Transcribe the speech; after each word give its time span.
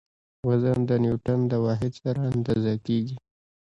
وزن 0.47 0.79
د 0.89 0.91
نیوټڼ 1.03 1.39
د 1.51 1.53
واحد 1.65 1.93
سره 2.03 2.21
اندازه 2.33 2.73
کیږي. 2.85 3.17